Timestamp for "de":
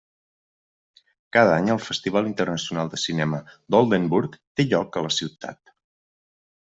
2.93-2.99